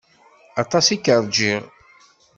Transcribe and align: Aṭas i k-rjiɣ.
Aṭas 0.61 0.87
i 0.95 0.97
k-rjiɣ. 0.97 1.63